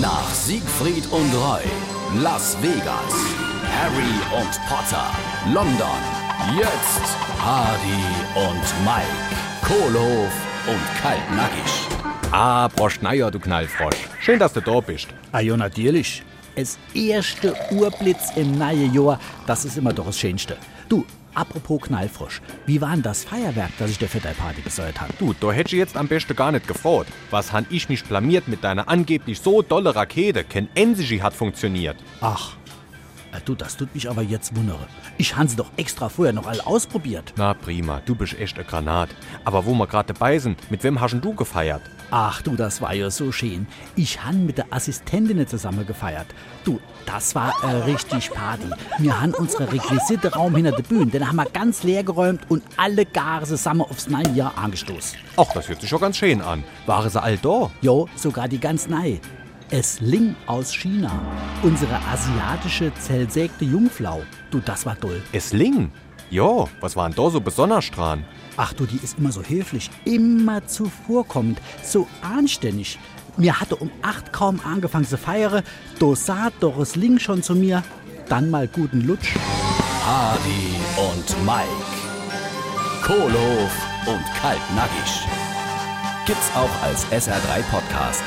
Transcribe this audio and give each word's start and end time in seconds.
Nach 0.00 0.32
Siegfried 0.32 1.04
und 1.10 1.34
Roy, 1.34 1.62
Las 2.22 2.56
Vegas, 2.62 3.14
Harry 3.76 4.40
und 4.40 4.50
Potter, 4.66 5.10
London, 5.52 6.00
jetzt 6.56 7.16
Hardy 7.38 8.04
und 8.34 8.64
Mike, 8.84 9.30
Kohlhof 9.62 10.32
und 10.66 11.02
Kaltnackig. 11.02 11.88
Ah, 12.32 12.68
Frosch, 12.70 13.02
naja, 13.02 13.30
du 13.30 13.38
Knallfrosch. 13.38 14.08
Schön, 14.20 14.38
dass 14.38 14.54
du 14.54 14.62
da 14.62 14.80
bist. 14.80 15.08
Ah 15.32 15.40
ja, 15.40 15.56
natürlich. 15.56 16.22
Das 16.56 16.78
erste 16.94 17.54
Urblitz 17.70 18.36
im 18.36 18.56
neuen 18.56 18.94
Jahr, 18.94 19.20
das 19.46 19.64
ist 19.64 19.76
immer 19.76 19.92
doch 19.92 20.06
das 20.06 20.18
Schönste. 20.18 20.56
Du, 20.88 21.04
apropos 21.34 21.82
Knallfrosch, 21.82 22.40
wie 22.66 22.80
war 22.80 22.92
denn 22.92 23.02
das 23.02 23.24
Feuerwerk, 23.24 23.70
das 23.78 23.90
ich 23.90 23.98
dir 23.98 24.08
für 24.08 24.20
deine 24.20 24.34
Party 24.34 24.60
besorgt 24.60 25.00
habe? 25.00 25.12
Du, 25.18 25.34
da 25.38 25.52
hätte 25.52 25.74
ich 25.74 25.78
jetzt 25.78 25.96
am 25.96 26.08
besten 26.08 26.36
gar 26.36 26.52
nicht 26.52 26.68
gefroht. 26.68 27.06
Was 27.30 27.52
han 27.52 27.66
ich 27.70 27.88
mich 27.88 28.04
blamiert 28.04 28.48
mit 28.48 28.64
deiner 28.64 28.88
angeblich 28.88 29.40
so 29.40 29.62
dolle 29.62 29.94
Rakete? 29.94 30.44
Kein 30.44 30.68
Ensigy 30.74 31.18
hat 31.18 31.34
funktioniert. 31.34 31.96
Ach, 32.20 32.56
äh, 33.32 33.40
du, 33.44 33.54
das 33.54 33.76
tut 33.76 33.94
mich 33.94 34.08
aber 34.08 34.22
jetzt 34.22 34.56
wundere. 34.56 34.86
Ich 35.18 35.36
han 35.36 35.48
sie 35.48 35.56
doch 35.56 35.70
extra 35.76 36.08
vorher 36.08 36.32
noch 36.32 36.46
alle 36.46 36.66
ausprobiert. 36.66 37.32
Na 37.36 37.54
prima, 37.54 38.00
du 38.04 38.14
bist 38.14 38.38
echt 38.38 38.58
ein 38.58 38.66
Granat. 38.66 39.10
Aber 39.44 39.66
wo 39.66 39.74
wir 39.74 39.86
gerade 39.86 40.12
dabei 40.12 40.38
sind, 40.38 40.70
mit 40.70 40.82
wem 40.82 41.00
hast 41.00 41.18
du 41.20 41.34
gefeiert? 41.34 41.82
Ach 42.10 42.42
du, 42.42 42.56
das 42.56 42.82
war 42.82 42.92
ja 42.92 43.08
so 43.10 43.30
schön. 43.30 43.68
Ich 43.94 44.24
han 44.24 44.44
mit 44.44 44.58
der 44.58 44.66
Assistentin 44.70 45.46
zusammen 45.46 45.86
gefeiert. 45.86 46.26
Du, 46.64 46.80
das 47.06 47.34
war 47.36 47.54
äh, 47.62 47.84
richtig 47.84 48.30
Party. 48.30 48.68
Wir 48.98 49.20
han 49.20 49.32
unsere 49.32 49.72
Requisite-Raum 49.72 50.56
hinter 50.56 50.72
der 50.72 50.82
Bühne, 50.82 51.06
den 51.06 51.26
haben 51.26 51.36
wir 51.36 51.46
ganz 51.46 51.84
leer 51.84 52.02
geräumt 52.02 52.40
und 52.48 52.64
alle 52.76 53.06
Gare 53.06 53.46
zusammen 53.46 53.82
aufs 53.82 54.08
neue 54.08 54.28
Jahr 54.34 54.58
angestoßen. 54.58 55.18
Ach, 55.36 55.52
das 55.54 55.68
hört 55.68 55.80
sich 55.80 55.90
schon 55.90 56.00
ganz 56.00 56.16
schön 56.16 56.40
an. 56.42 56.64
Waren 56.86 57.08
sie 57.08 57.22
all 57.22 57.38
da? 57.38 57.70
Jo, 57.80 58.08
sogar 58.16 58.48
die 58.48 58.58
ganz 58.58 58.88
nei. 58.88 59.20
Es 59.70 60.00
Ling 60.00 60.34
aus 60.46 60.74
China. 60.74 61.12
Unsere 61.62 61.94
asiatische 62.12 62.92
zellsägte 62.98 63.64
Jungflau. 63.64 64.22
Du, 64.50 64.58
das 64.58 64.84
war 64.84 64.98
toll. 64.98 65.22
Es 65.30 65.52
Ling? 65.52 65.92
Jo, 66.30 66.68
was 66.80 66.94
war 66.94 67.08
denn 67.08 67.16
da 67.16 67.28
so 67.28 67.40
besonders 67.40 67.90
dran? 67.90 68.24
Ach 68.56 68.72
du, 68.72 68.86
die 68.86 69.00
ist 69.02 69.18
immer 69.18 69.32
so 69.32 69.42
höflich, 69.42 69.90
immer 70.04 70.64
zuvorkommend, 70.64 71.60
so 71.82 72.06
anständig. 72.22 73.00
Mir 73.36 73.58
hatte 73.58 73.74
um 73.74 73.90
acht 74.02 74.32
kaum 74.32 74.60
angefangen 74.64 75.06
zu 75.06 75.18
feiern, 75.18 75.64
da 75.98 76.14
sagt 76.14 76.62
Doris 76.62 76.94
Ling 76.94 77.18
schon 77.18 77.42
zu 77.42 77.56
mir, 77.56 77.82
dann 78.28 78.48
mal 78.48 78.68
guten 78.68 79.00
Lutsch. 79.00 79.34
Hardy 80.06 80.76
und 80.96 81.44
Mike, 81.44 81.68
Kohlhof 83.02 83.72
und 84.06 84.24
Kaltnackig. 84.40 85.26
Gibt's 86.26 86.50
auch 86.54 86.82
als 86.84 87.06
SR3 87.06 87.62
Podcast 87.70 88.22